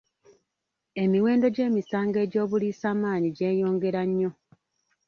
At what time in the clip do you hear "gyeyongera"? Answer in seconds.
3.37-4.01